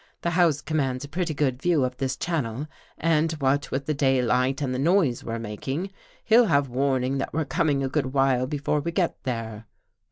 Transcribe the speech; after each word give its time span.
The 0.23 0.31
house 0.31 0.61
commands 0.61 1.05
a 1.05 1.07
^ 1.07 1.11
pretty 1.11 1.35
good 1.35 1.61
view 1.61 1.83
of 1.83 1.97
this 1.97 2.15
channel 2.17 2.65
and 2.97 3.31
what 3.33 3.69
with 3.69 3.85
the 3.85 3.93
daylight 3.93 4.59
and 4.59 4.73
the 4.73 4.79
noise 4.79 5.23
we're 5.23 5.37
making, 5.37 5.91
he'll 6.23 6.45
have 6.47 6.69
warning 6.69 7.19
that 7.19 7.35
we're 7.35 7.45
coming 7.45 7.83
a 7.83 7.87
good 7.87 8.07
while 8.11 8.47
before 8.47 8.79
we 8.79 8.91
get 8.91 9.15
there." 9.25 9.67